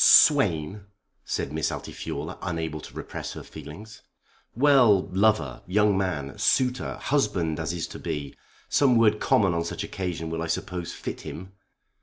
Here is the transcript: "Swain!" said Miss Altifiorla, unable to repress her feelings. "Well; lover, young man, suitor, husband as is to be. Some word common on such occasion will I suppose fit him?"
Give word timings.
"Swain!" 0.03 0.85
said 1.25 1.53
Miss 1.53 1.71
Altifiorla, 1.71 2.39
unable 2.41 2.79
to 2.81 2.93
repress 2.95 3.33
her 3.33 3.43
feelings. 3.43 4.01
"Well; 4.55 5.03
lover, 5.11 5.61
young 5.67 5.95
man, 5.95 6.39
suitor, 6.39 6.95
husband 6.95 7.59
as 7.59 7.71
is 7.71 7.85
to 7.89 7.99
be. 7.99 8.33
Some 8.67 8.95
word 8.97 9.19
common 9.19 9.53
on 9.53 9.63
such 9.63 9.83
occasion 9.83 10.31
will 10.31 10.41
I 10.41 10.47
suppose 10.47 10.91
fit 10.91 11.21
him?" 11.21 11.51